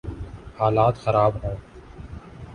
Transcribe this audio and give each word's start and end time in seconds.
حالات 0.59 0.95
خراب 0.97 1.33
ہوں۔ 1.43 1.55